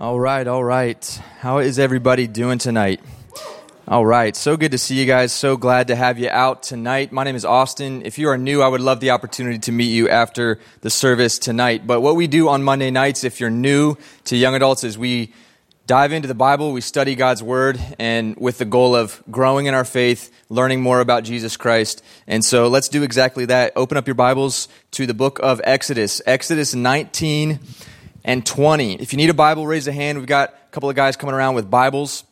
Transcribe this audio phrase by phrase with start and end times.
[0.00, 1.04] All right, all right.
[1.40, 3.02] How is everybody doing tonight?
[3.86, 5.30] All right, so good to see you guys.
[5.30, 7.12] So glad to have you out tonight.
[7.12, 8.00] My name is Austin.
[8.06, 11.38] If you are new, I would love the opportunity to meet you after the service
[11.38, 11.86] tonight.
[11.86, 15.34] But what we do on Monday nights, if you're new to young adults, is we
[15.86, 19.74] dive into the Bible, we study God's Word, and with the goal of growing in
[19.74, 22.02] our faith, learning more about Jesus Christ.
[22.26, 23.74] And so let's do exactly that.
[23.76, 27.60] Open up your Bibles to the book of Exodus, Exodus 19
[28.24, 28.94] and 20.
[28.94, 30.18] If you need a Bible, raise a hand.
[30.18, 32.24] We've got a couple of guys coming around with Bibles,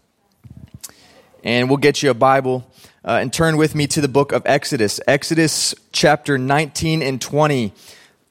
[1.43, 2.71] and we'll get you a Bible.
[3.05, 7.73] Uh, and turn with me to the book of Exodus, Exodus chapter 19 and 20.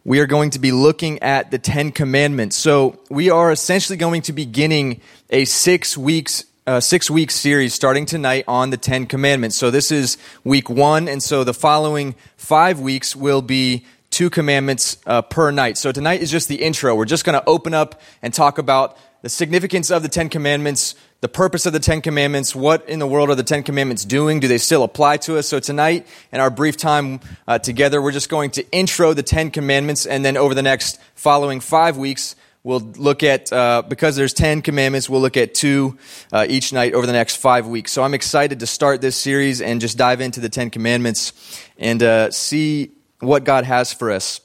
[0.04, 2.56] We are going to be looking at the Ten Commandments.
[2.56, 7.74] So we are essentially going to be beginning a six weeks uh, six week series
[7.74, 9.56] starting tonight on the Ten Commandments.
[9.56, 13.86] So this is week one, and so the following five weeks will be
[14.18, 15.78] two commandments uh, per night.
[15.78, 16.96] So tonight is just the intro.
[16.96, 20.96] We're just going to open up and talk about the significance of the Ten Commandments,
[21.22, 24.40] the purpose of the Ten Commandments, what in the world are the Ten Commandments doing?
[24.40, 25.48] Do they still apply to us?
[25.48, 29.52] So tonight, in our brief time uh, together, we're just going to intro the Ten
[29.52, 34.34] Commandments, and then over the next following five weeks, we'll look at uh, because there's
[34.34, 35.96] 10 commandments we'll look at two
[36.34, 39.62] uh, each night over the next five weeks so i'm excited to start this series
[39.62, 41.32] and just dive into the 10 commandments
[41.78, 44.42] and uh, see what God has for us.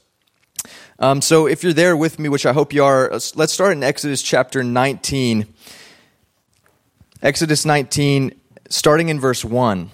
[0.99, 3.83] Um, so if you're there with me, which I hope you are, let's start in
[3.83, 5.53] Exodus chapter 19.
[7.23, 8.33] Exodus 19,
[8.69, 9.91] starting in verse 1.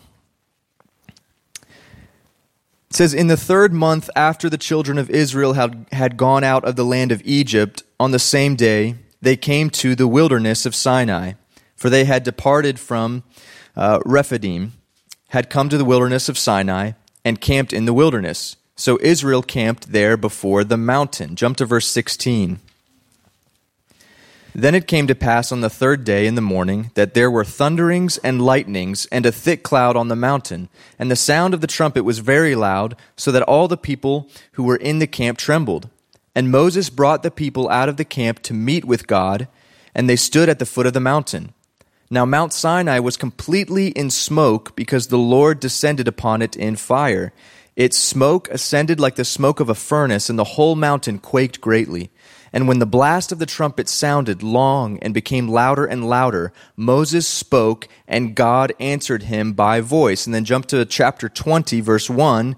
[2.91, 6.65] It says, In the third month after the children of Israel had, had gone out
[6.65, 10.75] of the land of Egypt, on the same day they came to the wilderness of
[10.75, 11.33] Sinai,
[11.77, 13.25] for they had departed from
[13.77, 14.73] uh, Rephidim,
[15.29, 16.93] had come to the wilderness of Sinai,
[17.25, 18.57] and camped in the wilderness.
[18.79, 21.35] So Israel camped there before the mountain.
[21.35, 22.61] Jump to verse 16.
[24.55, 27.45] Then it came to pass on the third day in the morning that there were
[27.45, 31.67] thunderings and lightnings and a thick cloud on the mountain, and the sound of the
[31.67, 35.89] trumpet was very loud, so that all the people who were in the camp trembled.
[36.37, 39.49] And Moses brought the people out of the camp to meet with God,
[39.93, 41.53] and they stood at the foot of the mountain.
[42.11, 47.33] Now Mount Sinai was completely in smoke because the Lord descended upon it in fire
[47.79, 52.11] its smoke ascended like the smoke of a furnace, and the whole mountain quaked greatly.
[52.53, 57.29] And when the blast of the trumpet sounded long and became louder and louder, Moses
[57.29, 60.27] spoke, and God answered him by voice.
[60.27, 62.57] And then jump to chapter 20, verse 1.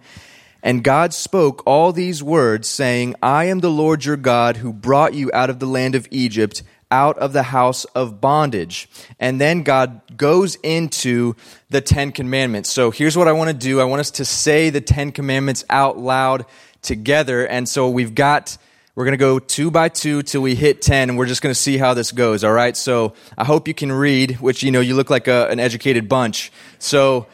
[0.63, 5.13] And God spoke all these words, saying, I am the Lord your God who brought
[5.13, 8.89] you out of the land of Egypt out of the house of bondage.
[9.19, 11.37] And then God goes into
[11.71, 12.71] the Ten Commandments.
[12.71, 15.65] So here's what I want to do I want us to say the Ten Commandments
[15.71, 16.47] out loud
[16.83, 17.47] together.
[17.47, 18.57] And so we've got.
[18.97, 21.55] We're going to go two by two till we hit 10, and we're just going
[21.55, 22.77] to see how this goes, all right?
[22.77, 26.09] So I hope you can read, which, you know, you look like a, an educated
[26.09, 26.53] bunch.
[26.81, 27.27] So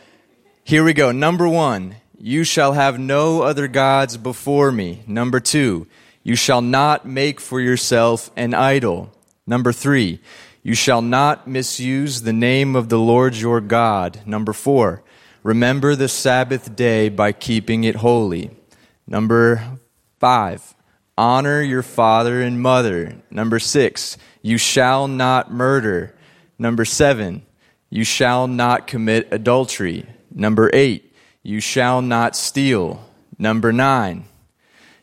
[0.62, 1.12] here we go.
[1.12, 5.02] Number one, you shall have no other gods before me.
[5.06, 5.86] Number two,
[6.22, 9.12] you shall not make for yourself an idol.
[9.46, 10.20] Number three,
[10.62, 14.20] you shall not misuse the name of the Lord your God.
[14.26, 15.04] Number four,
[15.44, 18.50] remember the Sabbath day by keeping it holy.
[19.06, 19.78] Number
[20.18, 20.74] five,
[21.16, 23.22] honor your father and mother.
[23.30, 26.16] Number six, you shall not murder.
[26.58, 27.46] Number seven,
[27.88, 30.06] you shall not commit adultery.
[30.34, 31.14] Number eight,
[31.44, 33.08] you shall not steal.
[33.38, 34.24] Number nine,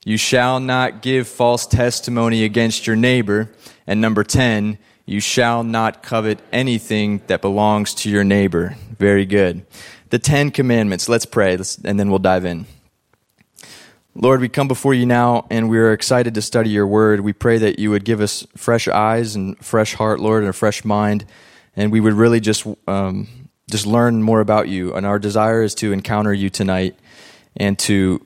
[0.04, 3.50] you shall not give false testimony against your neighbor.
[3.88, 8.76] And number 10, you shall not covet anything that belongs to your neighbor.
[8.98, 9.66] Very good.
[10.10, 11.10] The Ten Commandments.
[11.10, 12.66] Let's pray, and then we'll dive in.
[14.16, 17.22] Lord, we come before you now, and we are excited to study your word.
[17.22, 20.54] We pray that you would give us fresh eyes and fresh heart, Lord, and a
[20.54, 21.26] fresh mind,
[21.76, 24.94] and we would really just um, just learn more about you.
[24.94, 26.96] And our desire is to encounter you tonight
[27.58, 28.22] and to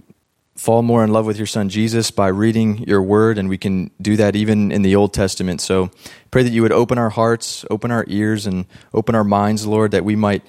[0.57, 3.91] fall more in love with your son Jesus by reading your word, and we can
[4.01, 5.62] do that even in the Old Testament.
[5.62, 5.91] So
[6.31, 9.91] pray that you would open our hearts, open our ears, and open our minds, Lord,
[9.91, 10.43] that we might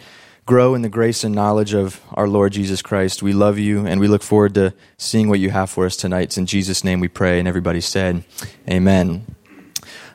[0.46, 3.22] grow in the grace and knowledge of our Lord Jesus Christ.
[3.22, 6.22] We love you, and we look forward to seeing what you have for us tonight.
[6.22, 8.24] It's in Jesus' name we pray, and everybody said,
[8.68, 9.26] Amen.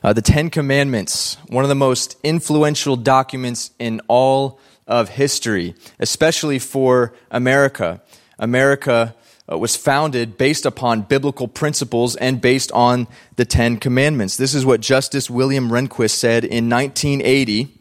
[0.04, 6.58] Uh, the Ten Commandments, one of the most influential documents in all of history, especially
[6.58, 8.02] for America.
[8.40, 9.16] America
[9.52, 14.38] Uh, was founded based upon biblical principles and based on the Ten Commandments.
[14.38, 17.78] This is what Justice William Rehnquist said in 1980.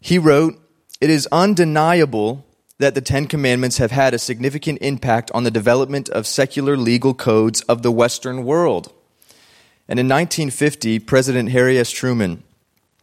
[0.00, 0.60] He wrote,
[1.00, 2.44] It is undeniable
[2.76, 7.14] that the Ten Commandments have had a significant impact on the development of secular legal
[7.14, 8.92] codes of the Western world.
[9.86, 11.90] And in 1950, President Harry S.
[11.90, 12.42] Truman,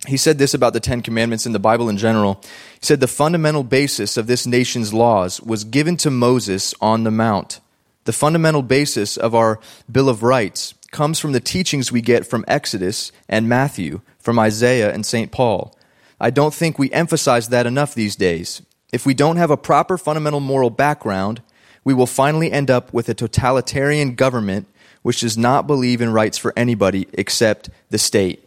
[0.07, 2.39] he said this about the Ten Commandments in the Bible in general.
[2.79, 7.11] He said, The fundamental basis of this nation's laws was given to Moses on the
[7.11, 7.59] Mount.
[8.05, 9.59] The fundamental basis of our
[9.91, 14.93] Bill of Rights comes from the teachings we get from Exodus and Matthew, from Isaiah
[14.93, 15.31] and St.
[15.31, 15.77] Paul.
[16.19, 18.61] I don't think we emphasize that enough these days.
[18.93, 21.41] If we don't have a proper fundamental moral background,
[21.83, 24.67] we will finally end up with a totalitarian government
[25.01, 28.46] which does not believe in rights for anybody except the state.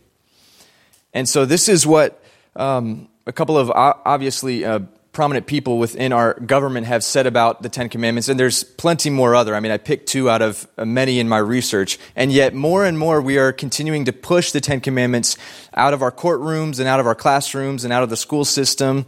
[1.13, 2.23] And so, this is what
[2.57, 4.81] um, a couple of obviously uh,
[5.13, 9.35] prominent people within our government have said about the Ten Commandments, and there's plenty more
[9.35, 9.55] other.
[9.55, 12.85] I mean, I picked two out of uh, many in my research, and yet more
[12.85, 15.37] and more we are continuing to push the Ten Commandments
[15.75, 19.07] out of our courtrooms and out of our classrooms and out of the school system.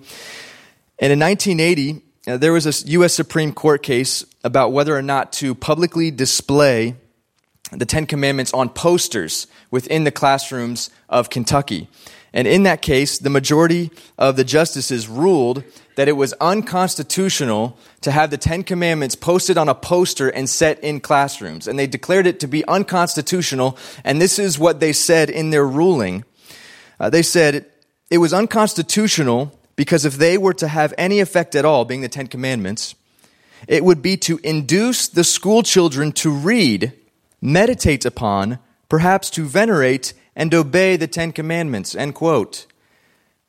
[0.99, 3.15] And in 1980, uh, there was a U.S.
[3.15, 6.97] Supreme Court case about whether or not to publicly display
[7.73, 11.89] the Ten Commandments on posters within the classrooms of Kentucky.
[12.35, 15.65] And in that case, the majority of the justices ruled
[15.97, 20.83] that it was unconstitutional to have the Ten Commandments posted on a poster and set
[20.83, 21.69] in classrooms.
[21.69, 23.77] And they declared it to be unconstitutional.
[24.03, 26.25] And this is what they said in their ruling.
[26.99, 27.67] Uh, they said
[28.11, 32.09] it was unconstitutional because if they were to have any effect at all, being the
[32.09, 32.95] Ten Commandments,
[33.69, 36.93] it would be to induce the school children to read,
[37.43, 38.59] meditate upon,
[38.89, 41.95] perhaps to venerate and obey the Ten Commandments.
[41.95, 42.67] End quote.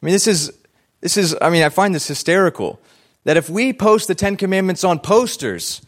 [0.02, 0.52] I mean, this is
[1.04, 2.80] this is, I mean, I find this hysterical.
[3.26, 5.82] That if we post the Ten Commandments on posters,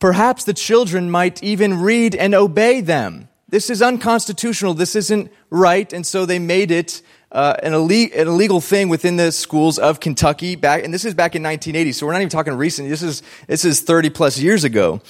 [0.00, 3.28] perhaps the children might even read and obey them.
[3.48, 4.74] This is unconstitutional.
[4.74, 5.92] This isn't right.
[5.92, 7.00] And so they made it
[7.30, 11.14] uh, an, illegal, an, illegal thing within the schools of Kentucky back, and this is
[11.14, 11.92] back in 1980.
[11.92, 12.88] So we're not even talking recent.
[12.88, 15.00] This is, this is 30 plus years ago.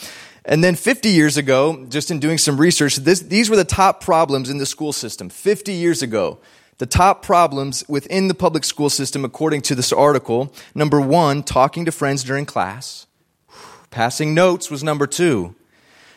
[0.44, 4.02] And then 50 years ago, just in doing some research, this, these were the top
[4.02, 5.29] problems in the school system.
[5.29, 6.38] 50 years ago.
[6.79, 11.85] The top problems within the public school system, according to this article number one, talking
[11.85, 13.06] to friends during class.
[13.90, 15.56] Passing notes was number two.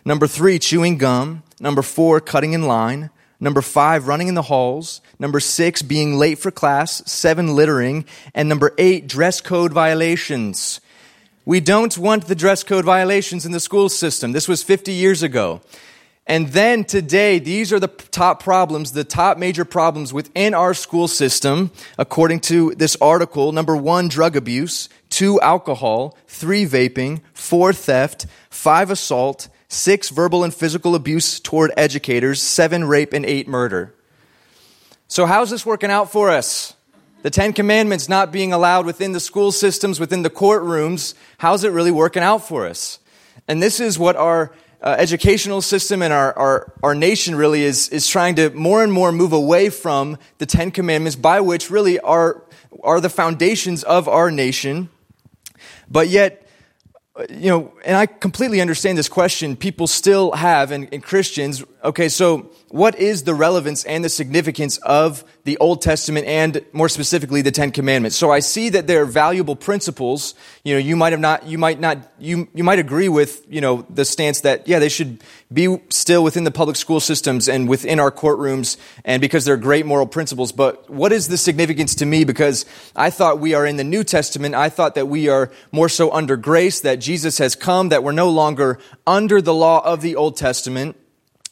[0.06, 1.41] Number three, chewing gum.
[1.59, 3.09] Number four, cutting in line.
[3.39, 5.01] Number five, running in the halls.
[5.18, 7.01] Number six, being late for class.
[7.12, 8.06] Seven, littering.
[8.35, 10.79] And number eight, dress code violations.
[11.46, 14.32] We don't want the dress code violations in the school system.
[14.32, 15.62] This was 50 years ago.
[16.28, 21.08] And then today, these are the top problems, the top major problems within our school
[21.08, 23.52] system, according to this article.
[23.52, 24.88] Number one, drug abuse.
[25.10, 26.16] Two, alcohol.
[26.28, 27.22] Three, vaping.
[27.34, 28.28] Four, theft.
[28.52, 29.50] Five, assault.
[29.68, 32.42] Six, verbal and physical abuse toward educators.
[32.42, 33.14] Seven, rape.
[33.14, 33.96] And eight, murder.
[35.08, 36.76] So, how's this working out for us?
[37.21, 41.13] The Ten Commandments not being allowed within the school systems, within the courtrooms.
[41.38, 43.00] How's it really working out for us?
[43.47, 44.51] And this is what our
[44.81, 48.91] uh, educational system and our, our, our nation really is, is trying to more and
[48.91, 52.44] more move away from the Ten Commandments, by which really are,
[52.83, 54.89] are the foundations of our nation.
[55.89, 56.47] But yet,
[57.29, 62.10] you know, and I completely understand this question people still have, and, and Christians, okay,
[62.10, 67.42] so what is the relevance and the significance of the Old Testament and more specifically
[67.42, 68.16] the Ten Commandments?
[68.16, 70.36] So I see that there are valuable principles.
[70.63, 73.62] You know, you might have not, you might not, you, you might agree with, you
[73.62, 77.68] know, the stance that, yeah, they should be still within the public school systems and
[77.68, 80.51] within our courtrooms and because they're great moral principles.
[80.51, 82.23] But what is the significance to me?
[82.23, 84.56] Because I thought we are in the New Testament.
[84.56, 88.11] I thought that we are more so under grace, that Jesus has come, that we're
[88.11, 90.95] no longer under the law of the Old Testament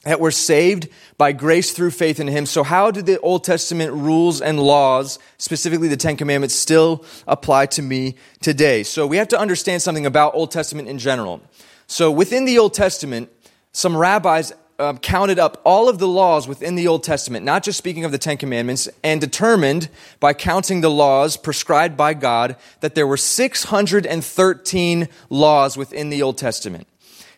[0.04, 0.88] that we're saved
[1.18, 2.46] by grace through faith in him.
[2.46, 7.66] So how do the Old Testament rules and laws, specifically the Ten Commandments, still apply
[7.68, 8.84] to me today?
[8.84, 11.42] So we have to understand something about Old Testament in general.
[11.88, 13.30] So within the Old Testament,
[13.74, 17.78] some rabbis uh, counted up all of the laws within the Old Testament, not just
[17.78, 19.90] speaking of the Ten Commandments, and determined
[20.22, 26.38] by counting the laws prescribed by God that there were 613 laws within the Old
[26.38, 26.88] Testament.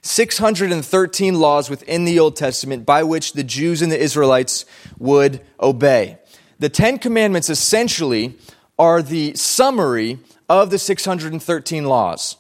[0.01, 4.65] 613 laws within the Old Testament by which the Jews and the Israelites
[4.98, 6.17] would obey.
[6.60, 8.38] The Ten Commandments essentially
[8.79, 12.38] are the summary of the 613 laws.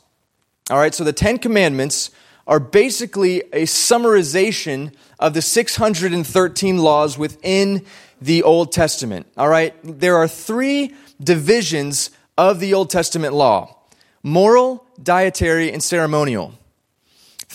[0.69, 2.11] All right, so the Ten Commandments
[2.47, 7.85] are basically a summarization of the 613 laws within
[8.19, 9.27] the Old Testament.
[9.37, 13.77] All right, there are three divisions of the Old Testament law
[14.23, 16.53] moral, dietary, and ceremonial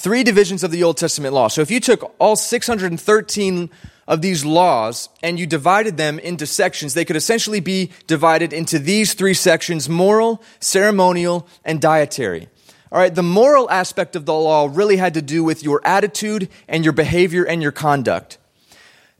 [0.07, 1.49] three divisions of the Old Testament law.
[1.49, 3.71] So if you took all 613
[4.07, 8.79] of these laws and you divided them into sections, they could essentially be divided into
[8.79, 12.49] these three sections moral, ceremonial, and dietary.
[12.93, 16.51] All right, the moral aspect of the law really had to do with your attitude
[16.69, 18.39] and your behavior and your conduct.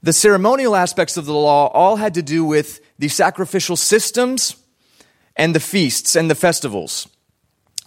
[0.01, 4.55] The ceremonial aspects of the law all had to do with the sacrificial systems
[5.35, 7.09] and the feasts and the festivals.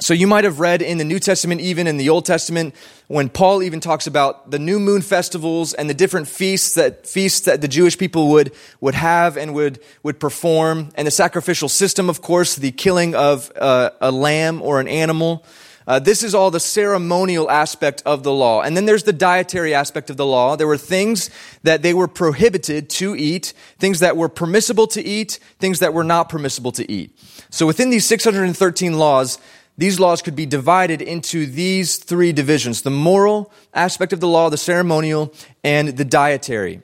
[0.03, 2.75] So you might have read in the New Testament, even in the Old Testament,
[3.09, 7.41] when Paul even talks about the new moon festivals and the different feasts that feasts
[7.41, 12.09] that the Jewish people would would have and would would perform, and the sacrificial system,
[12.09, 15.45] of course, the killing of uh, a lamb or an animal.
[15.87, 18.63] Uh, this is all the ceremonial aspect of the law.
[18.63, 20.55] And then there's the dietary aspect of the law.
[20.55, 21.31] There were things
[21.65, 26.05] that they were prohibited to eat, things that were permissible to eat, things that were
[26.05, 27.19] not permissible to eat.
[27.51, 29.39] So within these 613 laws,
[29.81, 34.51] these laws could be divided into these three divisions the moral aspect of the law,
[34.51, 35.33] the ceremonial,
[35.65, 36.83] and the dietary.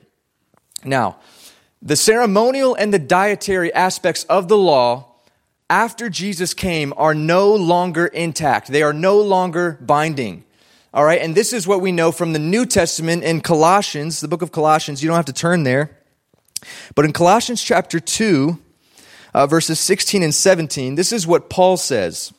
[0.83, 1.17] Now,
[1.79, 5.13] the ceremonial and the dietary aspects of the law
[5.69, 8.69] after Jesus came are no longer intact.
[8.69, 10.43] They are no longer binding.
[10.91, 14.27] All right, and this is what we know from the New Testament in Colossians, the
[14.27, 15.03] book of Colossians.
[15.03, 15.95] You don't have to turn there.
[16.95, 18.57] But in Colossians chapter 2,
[19.35, 22.33] uh, verses 16 and 17, this is what Paul says.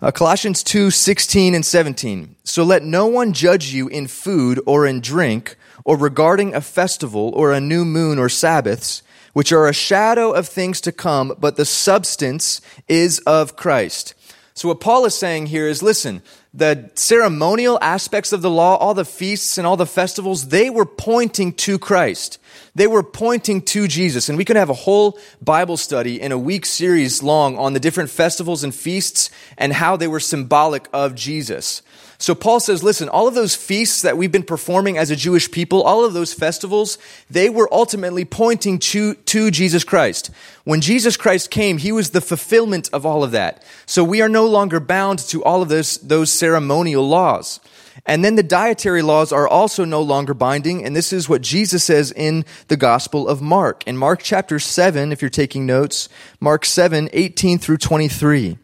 [0.00, 2.36] Uh, Colossians 2 16 and 17.
[2.44, 7.32] So let no one judge you in food or in drink, or regarding a festival
[7.34, 9.02] or a new moon or Sabbaths,
[9.32, 14.14] which are a shadow of things to come, but the substance is of Christ.
[14.54, 16.22] So what Paul is saying here is listen,
[16.54, 20.86] the ceremonial aspects of the law, all the feasts and all the festivals, they were
[20.86, 22.38] pointing to Christ.
[22.78, 24.28] They were pointing to Jesus.
[24.28, 27.80] And we could have a whole Bible study in a week series long on the
[27.80, 31.82] different festivals and feasts and how they were symbolic of Jesus.
[32.18, 35.50] So Paul says, listen, all of those feasts that we've been performing as a Jewish
[35.50, 40.30] people, all of those festivals, they were ultimately pointing to, to Jesus Christ.
[40.62, 43.60] When Jesus Christ came, he was the fulfillment of all of that.
[43.86, 47.58] So we are no longer bound to all of those, those ceremonial laws.
[48.06, 51.84] And then the dietary laws are also no longer binding, and this is what Jesus
[51.84, 53.86] says in the Gospel of Mark.
[53.86, 56.08] In Mark chapter 7, if you're taking notes,
[56.40, 58.58] Mark 7, 18 through 23.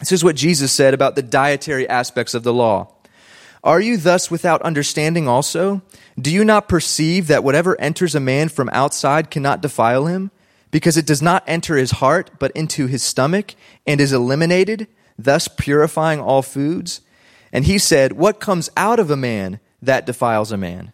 [0.00, 2.94] This is what Jesus said about the dietary aspects of the law.
[3.64, 5.82] Are you thus without understanding also?
[6.18, 10.30] Do you not perceive that whatever enters a man from outside cannot defile him?
[10.70, 13.54] Because it does not enter his heart, but into his stomach,
[13.86, 14.86] and is eliminated,
[15.18, 17.00] thus purifying all foods?
[17.52, 20.92] And he said, What comes out of a man, that defiles a man?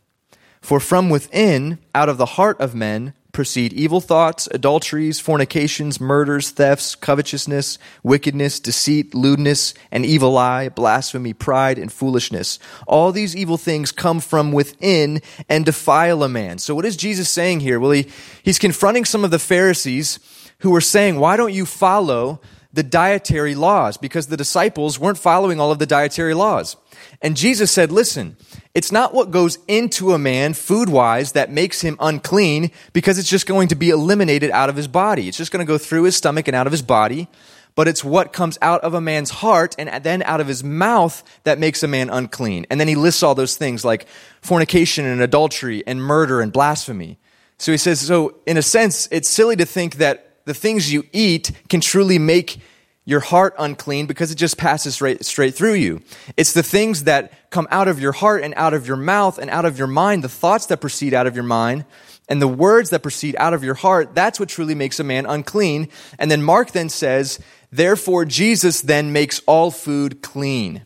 [0.61, 6.51] For from within, out of the heart of men, proceed evil thoughts, adulteries, fornications, murders,
[6.51, 12.59] thefts, covetousness, wickedness, deceit, lewdness, an evil eye, blasphemy, pride, and foolishness.
[12.87, 15.21] All these evil things come from within
[15.51, 16.59] and defile a man.
[16.59, 17.79] So what is Jesus saying here?
[17.79, 18.09] Well, he,
[18.43, 20.19] he's confronting some of the Pharisees
[20.61, 22.41] who were saying, why don't you follow
[22.75, 23.97] the dietary laws?
[23.97, 26.77] Because the disciples weren't following all of the dietary laws.
[27.23, 28.37] And Jesus said, listen,
[28.75, 33.31] it's not what goes into a man food wise that makes him unclean because it's
[33.31, 35.29] just going to be eliminated out of his body.
[35.29, 37.29] It's just going to go through his stomach and out of his body.
[37.77, 41.25] But it's what comes out of a man's heart and then out of his mouth
[41.43, 42.67] that makes a man unclean.
[42.71, 44.07] And then he lists all those things like
[44.43, 47.19] fornication and adultery and murder and blasphemy.
[47.59, 51.05] So he says, so in a sense, it's silly to think that the things you
[51.13, 52.59] eat can truly make
[53.05, 56.01] your heart unclean because it just passes straight, straight through you.
[56.37, 59.51] It's the things that come out of your heart and out of your mouth and
[59.51, 61.85] out of your mind, the thoughts that proceed out of your mind
[62.29, 64.15] and the words that proceed out of your heart.
[64.15, 65.89] That's what truly makes a man unclean.
[66.19, 67.39] And then Mark then says,
[67.71, 70.85] therefore Jesus then makes all food clean.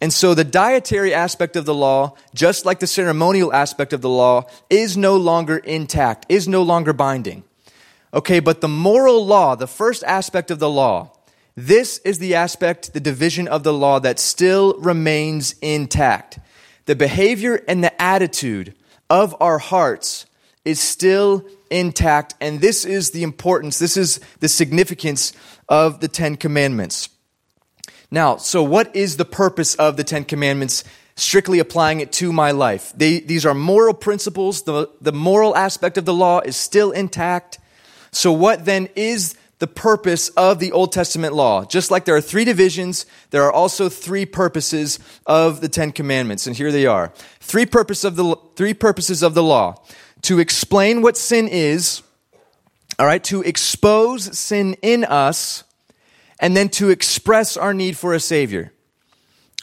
[0.00, 4.08] And so the dietary aspect of the law, just like the ceremonial aspect of the
[4.08, 7.44] law, is no longer intact, is no longer binding.
[8.12, 11.12] Okay, but the moral law, the first aspect of the law,
[11.56, 16.38] this is the aspect, the division of the law that still remains intact.
[16.86, 18.74] The behavior and the attitude
[19.10, 20.26] of our hearts
[20.64, 22.34] is still intact.
[22.40, 25.32] And this is the importance, this is the significance
[25.68, 27.08] of the Ten Commandments.
[28.10, 30.84] Now, so what is the purpose of the Ten Commandments?
[31.16, 32.92] Strictly applying it to my life.
[32.96, 34.62] They, these are moral principles.
[34.62, 37.58] The, the moral aspect of the law is still intact.
[38.10, 41.64] So, what then is the purpose of the Old Testament law.
[41.64, 46.46] Just like there are three divisions, there are also three purposes of the Ten Commandments.
[46.46, 47.12] And here they are.
[47.40, 49.82] Three, purpose of the, three purposes of the law.
[50.22, 52.02] To explain what sin is,
[52.98, 55.64] all right, to expose sin in us,
[56.40, 58.72] and then to express our need for a Savior.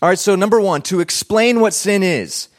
[0.02, 2.50] All right, so number one, to explain what sin is.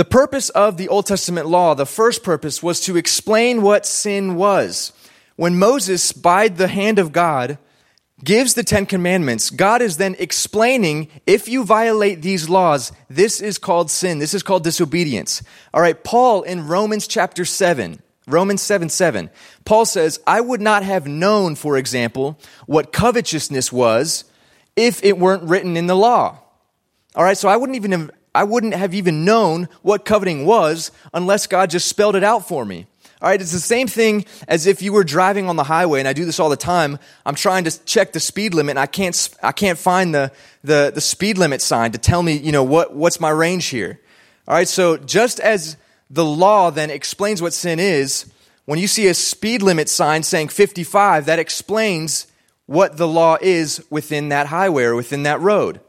[0.00, 4.34] The purpose of the Old Testament law, the first purpose was to explain what sin
[4.34, 4.94] was
[5.36, 7.58] when Moses, by the hand of God,
[8.24, 13.58] gives the Ten Commandments, God is then explaining if you violate these laws, this is
[13.58, 14.20] called sin.
[14.20, 15.42] This is called disobedience.
[15.74, 19.28] All right, Paul in Romans chapter 7, Romans 7 7,
[19.66, 24.24] Paul says, I would not have known, for example, what covetousness was
[24.76, 26.38] if it weren't written in the law.
[27.14, 30.92] All right, so I wouldn't even have, I wouldn't have even known what coveting was
[31.12, 32.86] unless God just spelled it out for me.
[33.22, 36.08] All right, it's the same thing as if you were driving on the highway, and
[36.08, 36.98] I do this all the time.
[37.26, 40.32] I'm trying to check the speed limit, and I can't, I can't find the,
[40.64, 44.00] the, the speed limit sign to tell me, you know, what, what's my range here.
[44.48, 45.76] All right, so just as
[46.08, 48.32] the law then explains what sin is,
[48.64, 52.26] when you see a speed limit sign saying 55, that explains
[52.64, 55.80] what the law is within that highway or within that road.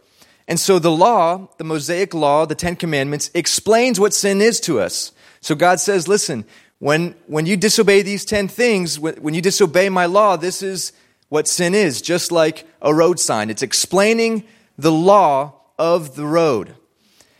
[0.51, 4.81] And so the law, the Mosaic law, the Ten Commandments, explains what sin is to
[4.81, 5.13] us.
[5.39, 6.43] So God says, listen,
[6.79, 10.91] when, when you disobey these 10 things, when you disobey my law, this is
[11.29, 13.49] what sin is, just like a road sign.
[13.49, 14.43] It's explaining
[14.77, 16.75] the law of the road.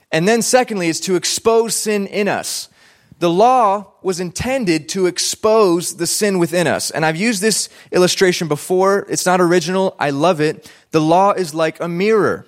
[0.10, 2.70] And then, secondly, is to expose sin in us.
[3.20, 6.92] The law was intended to expose the sin within us.
[6.92, 9.06] And I've used this illustration before.
[9.10, 9.98] It's not original.
[10.00, 10.72] I love it.
[10.92, 12.46] The law is like a mirror.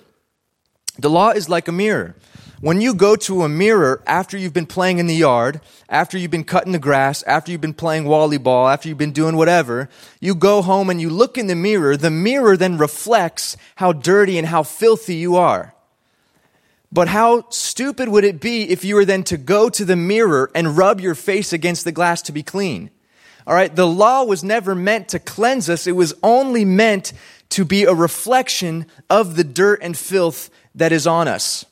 [0.98, 2.14] The law is like a mirror.
[2.60, 6.30] When you go to a mirror after you've been playing in the yard, after you've
[6.30, 10.34] been cutting the grass, after you've been playing volleyball, after you've been doing whatever, you
[10.34, 14.46] go home and you look in the mirror, the mirror then reflects how dirty and
[14.46, 15.74] how filthy you are.
[16.90, 20.50] But how stupid would it be if you were then to go to the mirror
[20.54, 22.88] and rub your face against the glass to be clean?
[23.46, 27.12] All right, the law was never meant to cleanse us, it was only meant
[27.54, 31.64] to be a reflection of the dirt and filth that is on us.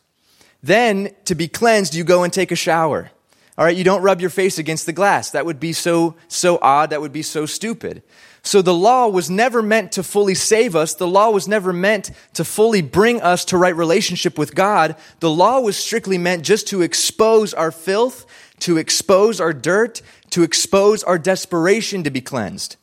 [0.63, 3.11] Then, to be cleansed, you go and take a shower.
[3.59, 5.33] All right, you don't rub your face against the glass.
[5.33, 6.91] That would be so, so odd.
[6.91, 8.05] That would be so stupid.
[8.45, 10.95] So the law was never meant to fully save us.
[10.95, 14.95] The law was never meant to fully bring us to right relationship with God.
[15.19, 18.25] The law was strictly meant just to expose our filth,
[18.61, 22.77] to expose our dirt, to expose our desperation to be cleansed.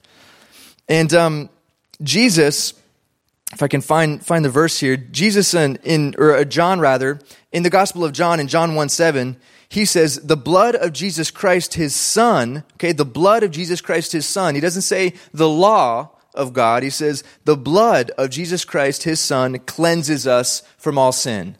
[0.89, 1.49] And um,
[2.03, 2.73] Jesus
[3.53, 7.19] if I can find, find the verse here, Jesus in, in, or uh, John rather,
[7.51, 11.29] in the Gospel of John, in John 1 7, he says, the blood of Jesus
[11.29, 14.55] Christ, his son, okay, the blood of Jesus Christ, his son.
[14.55, 16.81] He doesn't say the law of God.
[16.81, 21.55] He says, the blood of Jesus Christ, his son, cleanses us from all sin.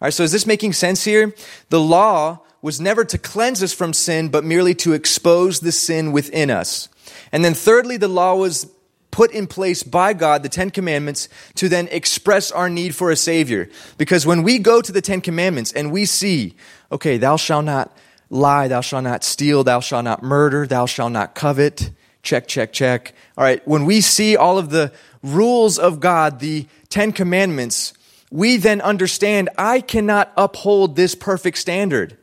[0.00, 1.34] All right, so is this making sense here?
[1.68, 6.12] The law was never to cleanse us from sin, but merely to expose the sin
[6.12, 6.88] within us.
[7.30, 8.73] And then thirdly, the law was
[9.14, 13.16] put in place by God, the Ten Commandments, to then express our need for a
[13.16, 13.68] Savior.
[13.96, 16.56] Because when we go to the Ten Commandments and we see,
[16.90, 17.96] okay, thou shalt not
[18.28, 21.92] lie, thou shalt not steal, thou shalt not murder, thou shalt not covet,
[22.24, 23.14] check, check, check.
[23.38, 27.92] All right, when we see all of the rules of God, the Ten Commandments,
[28.32, 32.18] we then understand I cannot uphold this perfect standard.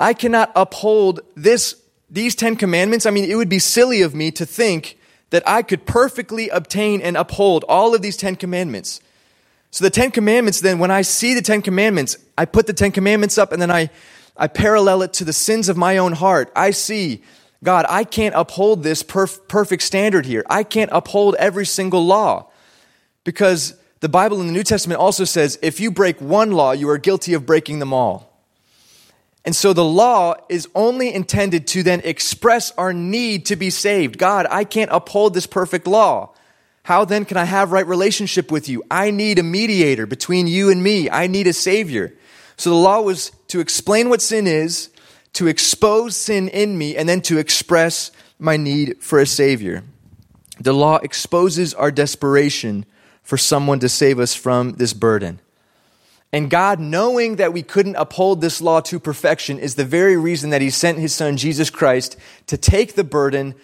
[0.00, 3.06] I cannot uphold this, these Ten Commandments.
[3.06, 4.98] I mean, it would be silly of me to think
[5.30, 9.00] that I could perfectly obtain and uphold all of these Ten Commandments.
[9.70, 12.92] So the Ten Commandments, then, when I see the Ten Commandments, I put the Ten
[12.92, 13.90] Commandments up and then I,
[14.36, 16.52] I parallel it to the sins of my own heart.
[16.54, 17.22] I see,
[17.64, 20.44] God, I can't uphold this perf- perfect standard here.
[20.48, 22.50] I can't uphold every single law.
[23.24, 26.88] Because the Bible in the New Testament also says if you break one law, you
[26.88, 28.35] are guilty of breaking them all.
[29.46, 34.18] And so the law is only intended to then express our need to be saved.
[34.18, 36.34] God, I can't uphold this perfect law.
[36.82, 38.82] How then can I have right relationship with you?
[38.90, 41.08] I need a mediator between you and me.
[41.08, 42.12] I need a savior.
[42.56, 44.90] So the law was to explain what sin is,
[45.34, 49.84] to expose sin in me, and then to express my need for a savior.
[50.58, 52.84] The law exposes our desperation
[53.22, 55.40] for someone to save us from this burden.
[56.32, 60.50] And God, knowing that we couldn't uphold this law to perfection, is the very reason
[60.50, 62.16] that He sent His Son, Jesus Christ,
[62.48, 63.54] to take the burden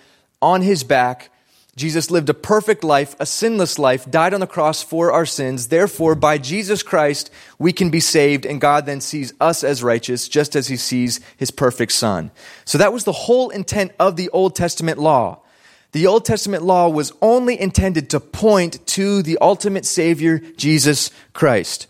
[0.40, 1.30] on His back.
[1.74, 5.68] Jesus lived a perfect life, a sinless life, died on the cross for our sins.
[5.68, 10.28] Therefore, by Jesus Christ, we can be saved, and God then sees us as righteous,
[10.28, 12.30] just as He sees His perfect Son.
[12.66, 15.40] So that was the whole intent of the Old Testament law.
[15.92, 21.86] The Old Testament law was only intended to point to the ultimate Savior, Jesus Christ.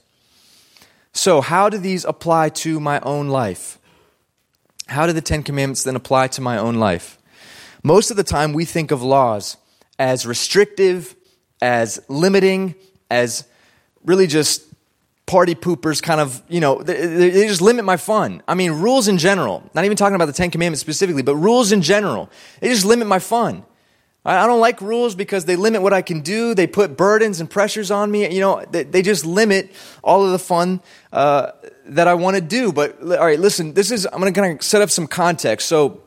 [1.14, 3.79] So, how do these apply to my own life?
[4.88, 7.18] How do the Ten Commandments then apply to my own life?
[7.83, 9.57] Most of the time, we think of laws
[9.98, 11.14] as restrictive,
[11.61, 12.75] as limiting,
[13.11, 13.44] as
[14.05, 14.64] really just
[15.27, 18.42] party poopers kind of, you know, they, they, just limit my fun.
[18.48, 21.72] I mean, rules in general, not even talking about the Ten Commandments specifically, but rules
[21.72, 23.64] in general, they just limit my fun.
[24.24, 26.54] I don't like rules because they limit what I can do.
[26.54, 28.32] They put burdens and pressures on me.
[28.32, 30.80] You know, they, they just limit all of the fun
[31.12, 31.52] uh,
[31.87, 32.72] that I want to do.
[32.72, 33.74] But all right, listen.
[33.74, 35.66] This is I'm going to kind of set up some context.
[35.66, 36.02] So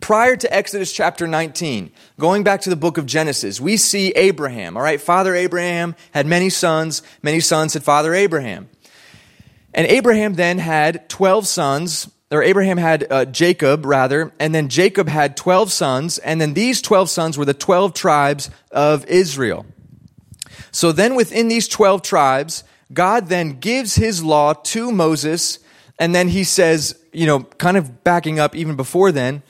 [0.00, 4.74] prior to Exodus chapter 19, going back to the book of Genesis, we see Abraham.
[4.78, 7.02] All right, Father Abraham had many sons.
[7.22, 8.70] Many sons had Father Abraham,
[9.74, 15.08] and Abraham then had twelve sons or Abraham had uh, Jacob, rather, and then Jacob
[15.08, 19.66] had 12 sons, and then these 12 sons were the 12 tribes of Israel.
[20.70, 22.62] So then within these 12 tribes,
[22.92, 25.58] God then gives his law to Moses,
[25.98, 29.42] and then he says, you know, kind of backing up even before then,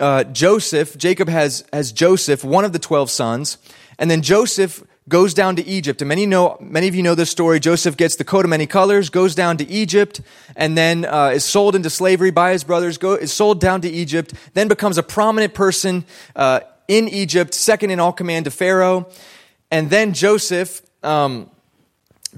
[0.00, 3.58] uh, Joseph, Jacob has, has Joseph, one of the 12 sons,
[3.98, 6.02] and then Joseph goes down to Egypt.
[6.02, 7.60] And many know, many of you know this story.
[7.60, 10.20] Joseph gets the coat of many colors, goes down to Egypt,
[10.56, 12.98] and then uh, is sold into slavery by his brothers.
[12.98, 17.90] Go, is sold down to Egypt, then becomes a prominent person uh, in Egypt, second
[17.90, 19.08] in all command to Pharaoh.
[19.70, 21.50] And then Joseph, um,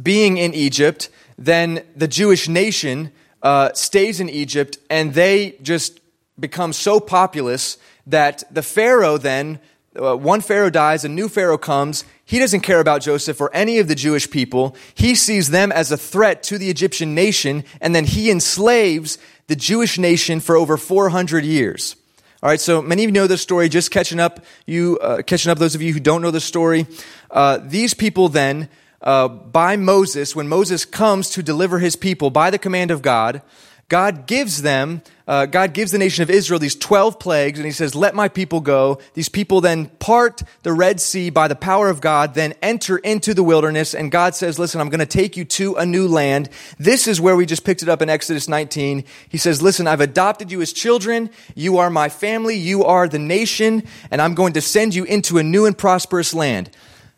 [0.00, 6.00] being in Egypt, then the Jewish nation uh, stays in Egypt, and they just
[6.38, 9.59] become so populous that the Pharaoh then
[9.98, 12.04] uh, one Pharaoh dies, a new Pharaoh comes.
[12.28, 14.76] He doesn't care about Joseph or any of the Jewish people.
[14.94, 19.56] He sees them as a threat to the Egyptian nation, and then he enslaves the
[19.56, 21.96] Jewish nation for over 400 years.
[22.42, 23.70] All right, so many of you know this story.
[23.70, 25.56] Just catching up, you uh, catching up.
[25.56, 26.86] Those of you who don't know the story,
[27.30, 28.68] uh, these people then,
[29.00, 33.40] uh, by Moses, when Moses comes to deliver his people by the command of God,
[33.88, 37.72] God gives them, uh, God gives the nation of Israel these 12 plagues, and he
[37.72, 38.98] says, Let my people go.
[39.14, 43.33] These people then part the Red Sea by the power of God, then enter into
[43.33, 46.51] the wilderness, and God says, Listen, I'm going to take you to a new land.
[46.79, 49.05] This is where we just picked it up in Exodus 19.
[49.31, 51.31] He says, Listen, I've adopted you as children.
[51.55, 52.57] You are my family.
[52.57, 56.35] You are the nation, and I'm going to send you into a new and prosperous
[56.35, 56.68] land.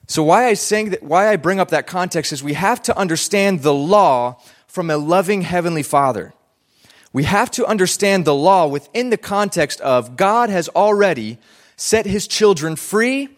[0.07, 2.97] So why I saying that, why I bring up that context is we have to
[2.97, 6.33] understand the law from a loving heavenly father
[7.13, 11.39] we have to understand the law within the context of God has already
[11.77, 13.29] set his children free,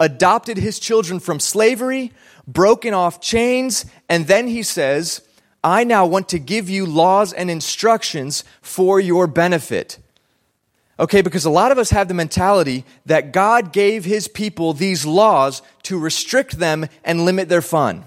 [0.00, 2.12] adopted his children from slavery,
[2.46, 5.22] broken off chains, and then he says,
[5.62, 9.98] I now want to give you laws and instructions for your benefit.
[10.98, 15.06] Okay, because a lot of us have the mentality that God gave his people these
[15.06, 18.04] laws to restrict them and limit their fun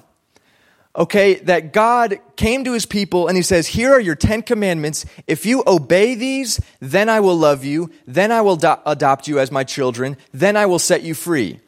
[0.96, 5.06] okay, that God came to his people and he says, Here are your Ten Commandments.
[5.28, 7.92] If you obey these, then I will love you.
[8.08, 10.18] Then I will do- adopt you as my children.
[10.34, 11.60] Then I will set you free.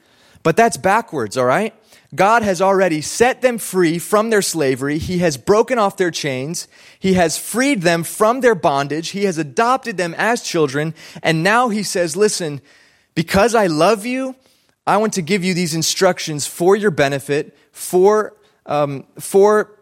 [0.44, 1.74] But that's backwards, all right?
[2.16, 4.98] God has already set them free from their slavery.
[4.98, 6.70] He has broken off their chains.
[6.98, 9.10] He has freed them from their bondage.
[9.10, 10.94] He has adopted them as children.
[11.22, 12.62] And now he says, Listen,
[13.14, 14.36] because I love you,
[14.86, 18.37] I want to give you these instructions for your benefit, for
[18.68, 19.78] um, for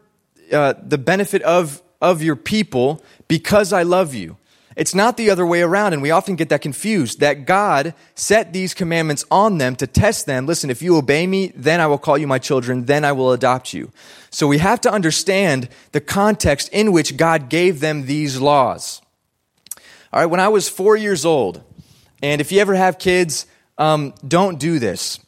[0.51, 4.37] uh, the benefit of, of your people because I love you.
[4.75, 8.51] It's not the other way around, and we often get that confused that God set
[8.51, 10.45] these commandments on them to test them.
[10.45, 13.31] Listen, if you obey me, then I will call you my children, then I will
[13.31, 13.91] adopt you.
[14.31, 19.01] So we have to understand the context in which God gave them these laws.
[20.11, 21.63] All right, when I was four years old,
[22.21, 23.45] and if you ever have kids,
[23.77, 25.19] um, don't do this.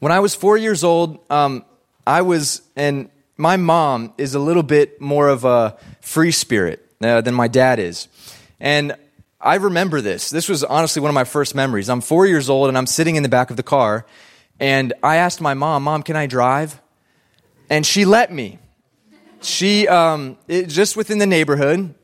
[0.00, 1.64] When I was four years old, um,
[2.08, 7.20] I was, and my mom is a little bit more of a free spirit uh,
[7.20, 8.08] than my dad is.
[8.58, 8.96] And
[9.38, 10.30] I remember this.
[10.30, 11.90] This was honestly one of my first memories.
[11.90, 14.06] I'm four years old and I'm sitting in the back of the car,
[14.58, 16.80] and I asked my mom, Mom, can I drive?
[17.68, 18.58] And she let me.
[19.42, 21.94] She, um, it, just within the neighborhood,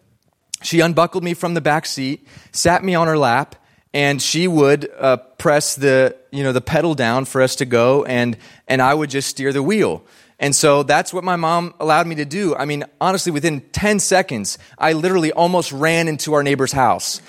[0.61, 3.57] she unbuckled me from the back seat, sat me on her lap,
[3.95, 8.05] and she would uh, press the you know the pedal down for us to go
[8.05, 8.37] and
[8.69, 10.03] and I would just steer the wheel.
[10.41, 12.57] And so that's what my mom allowed me to do.
[12.57, 17.23] I mean, honestly, within 10 seconds, I literally almost ran into our neighbor's house.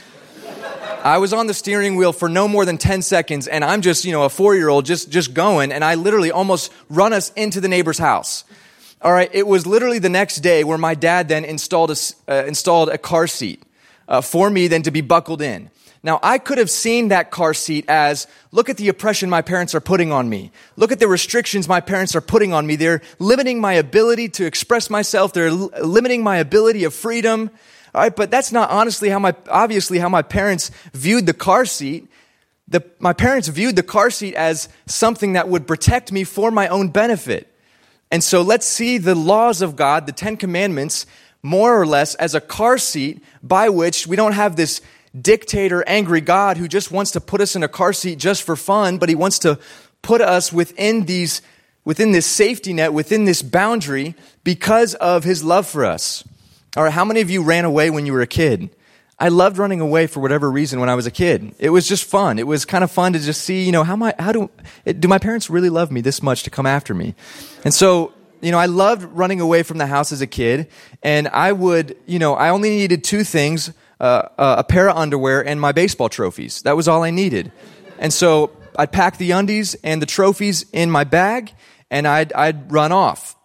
[1.04, 4.06] I was on the steering wheel for no more than 10 seconds, and I'm just,
[4.06, 7.32] you know, a four year old just, just going, and I literally almost run us
[7.34, 8.44] into the neighbor's house.
[9.04, 11.96] All right, it was literally the next day where my dad then installed a,
[12.28, 13.62] uh, installed a car seat
[14.08, 15.70] uh, for me then to be buckled in.
[16.06, 19.74] Now, I could have seen that car seat as look at the oppression my parents
[19.74, 20.52] are putting on me.
[20.76, 22.76] Look at the restrictions my parents are putting on me.
[22.76, 25.34] They're limiting my ability to express myself.
[25.34, 27.50] They're limiting my ability of freedom.
[27.96, 31.66] All right, but that's not honestly how my, obviously how my parents viewed the car
[31.66, 32.08] seat.
[32.68, 36.68] The, my parents viewed the car seat as something that would protect me for my
[36.68, 37.52] own benefit.
[38.12, 41.08] And so let's see the laws of God, the Ten Commandments,
[41.42, 44.82] more or less as a car seat by which we don't have this
[45.20, 48.56] dictator, angry God who just wants to put us in a car seat just for
[48.56, 49.60] fun, but he wants to
[50.02, 51.42] put us within these
[51.84, 56.24] within this safety net, within this boundary because of his love for us.
[56.76, 58.70] All right, how many of you ran away when you were a kid?
[59.18, 61.56] I loved running away for whatever reason when I was a kid.
[61.58, 62.38] It was just fun.
[62.38, 64.50] It was kind of fun to just see, you know, how my how do
[64.86, 67.16] do my parents really love me this much to come after me?
[67.64, 70.68] And so, you know, I loved running away from the house as a kid,
[71.02, 74.98] and I would, you know, I only needed two things: uh, uh, a pair of
[74.98, 76.62] underwear and my baseball trophies.
[76.64, 77.52] That was all I needed.
[78.00, 81.54] And so I'd pack the undies and the trophies in my bag,
[81.90, 83.36] and I'd I'd run off.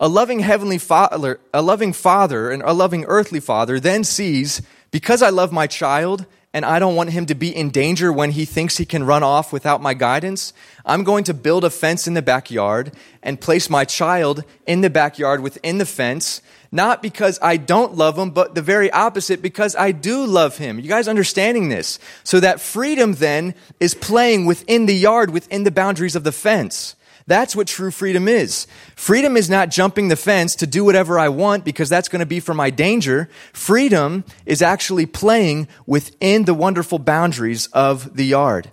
[0.00, 5.22] A loving heavenly father, a loving father, and a loving earthly father then sees, because
[5.22, 8.44] I love my child and I don't want him to be in danger when he
[8.44, 10.52] thinks he can run off without my guidance,
[10.86, 12.92] I'm going to build a fence in the backyard
[13.24, 16.40] and place my child in the backyard within the fence,
[16.70, 20.78] not because I don't love him, but the very opposite, because I do love him.
[20.78, 21.98] You guys understanding this?
[22.22, 26.94] So that freedom then is playing within the yard, within the boundaries of the fence.
[27.26, 28.66] That's what true freedom is.
[28.96, 32.26] Freedom is not jumping the fence to do whatever I want because that's going to
[32.26, 33.30] be for my danger.
[33.52, 38.70] Freedom is actually playing within the wonderful boundaries of the yard.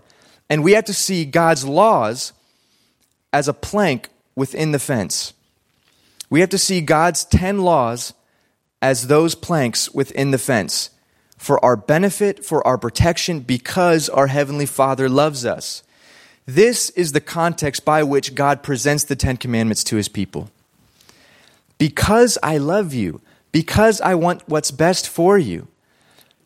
[0.50, 2.34] And we have to see God's laws
[3.32, 5.34] as a plank within the fence.
[6.30, 8.14] We have to see God's 10 laws
[8.82, 10.90] as those planks within the fence
[11.38, 15.84] for our benefit, for our protection, because our Heavenly Father loves us.
[16.46, 20.50] This is the context by which God presents the Ten Commandments to his people.
[21.78, 25.68] Because I love you, because I want what's best for you,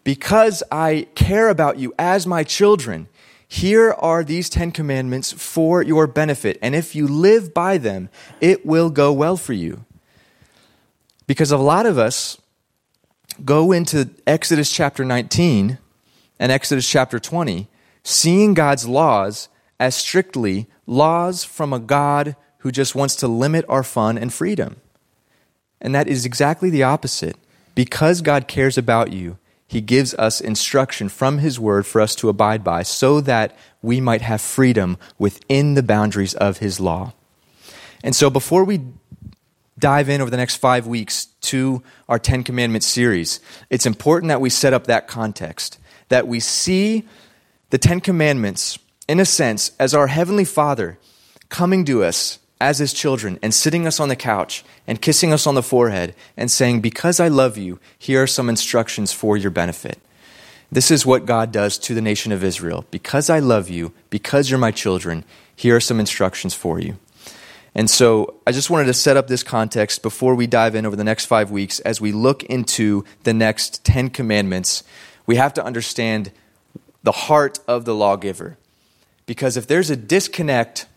[0.03, 3.07] because I care about you as my children,
[3.47, 6.57] here are these Ten Commandments for your benefit.
[6.61, 8.09] And if you live by them,
[8.41, 9.85] it will go well for you.
[11.27, 12.37] Because a lot of us
[13.43, 15.77] go into Exodus chapter 19
[16.39, 17.67] and Exodus chapter 20,
[18.03, 23.83] seeing God's laws as strictly laws from a God who just wants to limit our
[23.83, 24.77] fun and freedom.
[25.81, 27.37] And that is exactly the opposite.
[27.75, 32.29] Because God cares about you, He gives us instruction from His Word for us to
[32.29, 37.13] abide by so that we might have freedom within the boundaries of His law.
[38.03, 38.81] And so before we
[39.77, 44.41] dive in over the next five weeks to our Ten Commandments series, it's important that
[44.41, 45.77] we set up that context,
[46.09, 47.03] that we see
[47.71, 50.97] the Ten Commandments in a sense, as our Heavenly Father
[51.49, 55.45] coming to us as His children and sitting us on the couch and kissing us
[55.45, 59.51] on the forehead and saying, Because I love you, here are some instructions for your
[59.51, 59.99] benefit.
[60.71, 62.85] This is what God does to the nation of Israel.
[62.91, 65.23] Because I love you, because you're my children,
[65.55, 66.97] here are some instructions for you.
[67.75, 70.95] And so I just wanted to set up this context before we dive in over
[70.95, 74.83] the next five weeks as we look into the next Ten Commandments.
[75.25, 76.31] We have to understand
[77.03, 78.57] the heart of the lawgiver.
[79.25, 80.87] Because if there's a disconnect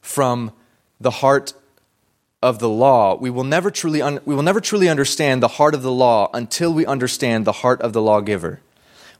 [0.00, 0.52] from
[1.00, 1.54] the heart
[2.42, 5.74] of the law, we will never truly, un- we will never truly understand the heart
[5.74, 8.60] of the law until we understand the heart of the lawgiver.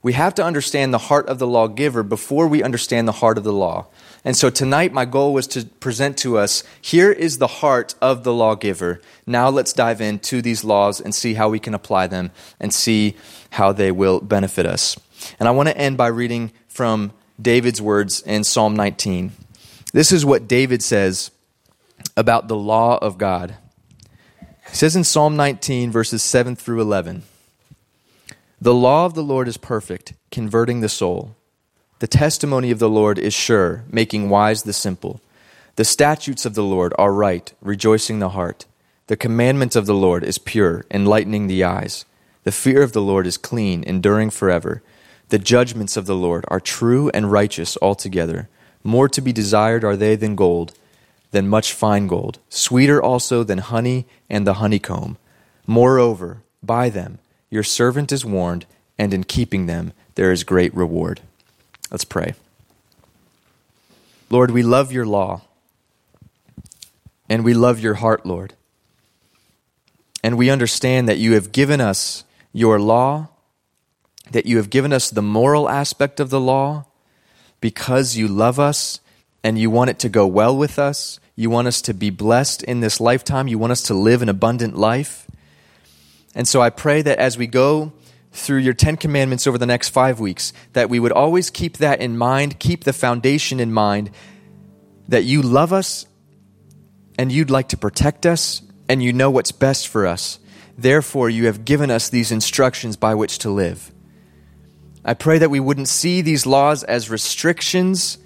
[0.01, 3.45] We have to understand the heart of the lawgiver before we understand the heart of
[3.45, 3.87] the law.
[4.25, 8.25] And so tonight, my goal was to present to us here is the heart of
[8.25, 9.01] the lawgiver.
[9.25, 13.15] Now let's dive into these laws and see how we can apply them and see
[13.51, 14.99] how they will benefit us.
[15.39, 19.31] And I want to end by reading from David's words in Psalm 19.
[19.93, 21.31] This is what David says
[22.15, 23.55] about the law of God.
[24.69, 27.23] He says in Psalm 19, verses 7 through 11
[28.61, 31.35] The law of the Lord is perfect, converting the soul.
[31.99, 35.21] The testimony of the Lord is sure, making wise the simple.
[35.75, 38.65] The statutes of the Lord are right, rejoicing the heart.
[39.07, 42.05] The commandment of the Lord is pure, enlightening the eyes.
[42.43, 44.83] The fear of the Lord is clean, enduring forever.
[45.29, 48.49] The judgments of the Lord are true and righteous altogether.
[48.83, 50.73] More to be desired are they than gold,
[51.31, 55.17] than much fine gold, sweeter also than honey and the honeycomb.
[55.65, 58.65] Moreover, by them your servant is warned,
[58.97, 61.21] and in keeping them there is great reward.
[61.91, 62.35] Let's pray.
[64.29, 65.41] Lord, we love your law,
[67.29, 68.53] and we love your heart, Lord.
[70.23, 73.27] And we understand that you have given us your law
[74.31, 76.85] that you have given us the moral aspect of the law
[77.59, 78.99] because you love us
[79.43, 81.19] and you want it to go well with us.
[81.35, 83.47] You want us to be blessed in this lifetime.
[83.47, 85.27] You want us to live an abundant life.
[86.35, 87.93] And so I pray that as we go
[88.31, 92.01] through your Ten Commandments over the next five weeks, that we would always keep that
[92.01, 94.11] in mind, keep the foundation in mind
[95.07, 96.05] that you love us
[97.17, 100.39] and you'd like to protect us and you know what's best for us.
[100.77, 103.92] Therefore, you have given us these instructions by which to live.
[105.05, 108.17] I pray that we wouldn't see these laws as restrictions.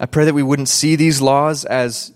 [0.00, 2.12] I pray that we wouldn't see these laws as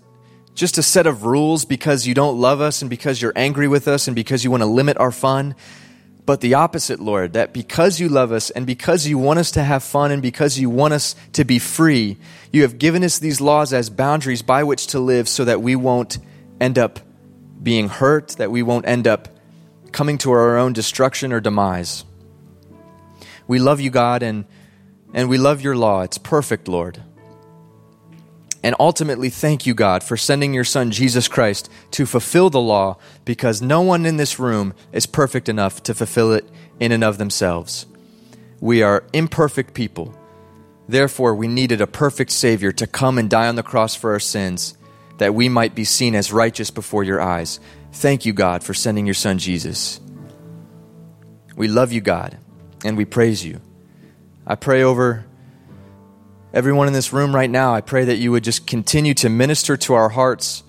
[0.55, 3.87] just a set of rules because you don't love us and because you're angry with
[3.87, 5.55] us and because you want to limit our fun.
[6.25, 9.63] But the opposite, Lord, that because you love us and because you want us to
[9.63, 12.17] have fun and because you want us to be free,
[12.51, 15.75] you have given us these laws as boundaries by which to live so that we
[15.75, 16.17] won't
[16.59, 16.99] end up
[17.61, 19.29] being hurt, that we won't end up
[19.91, 22.05] coming to our own destruction or demise.
[23.47, 24.45] We love you, God, and,
[25.13, 26.01] and we love your law.
[26.01, 27.01] It's perfect, Lord.
[28.63, 32.97] And ultimately, thank you, God, for sending your Son, Jesus Christ, to fulfill the law
[33.23, 37.19] because no one in this room is perfect enough to fulfill it in and of
[37.19, 37.85] themselves.
[38.59, 40.17] We are imperfect people.
[40.87, 44.19] Therefore, we needed a perfect Savior to come and die on the cross for our
[44.19, 44.75] sins
[45.17, 47.59] that we might be seen as righteous before your eyes.
[47.93, 50.01] Thank you, God, for sending your Son, Jesus.
[51.55, 52.37] We love you, God,
[52.85, 53.59] and we praise you.
[54.47, 55.25] I pray over
[56.53, 59.75] everyone in this room right now, I pray that you would just continue to minister
[59.75, 60.63] to our hearts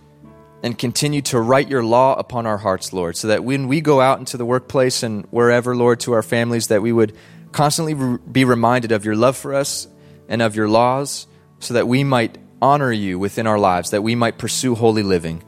[0.62, 4.00] and continue to write your law upon our hearts, Lord, so that when we go
[4.00, 7.14] out into the workplace and wherever, Lord, to our families, that we would
[7.52, 9.86] constantly re- be reminded of your love for us
[10.28, 11.28] and of your laws,
[11.60, 15.44] so that we might honor you within our lives, that we might pursue holy living.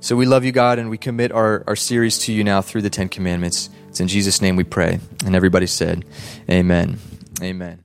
[0.00, 2.82] So we love you, God, and we commit our, our series to you now through
[2.82, 3.70] the Ten Commandments.
[3.92, 5.00] It's in Jesus' name we pray.
[5.26, 6.06] And everybody said,
[6.48, 6.96] Amen.
[7.42, 7.84] Amen.